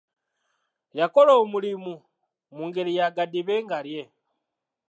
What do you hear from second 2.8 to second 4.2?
ya gadibengalye.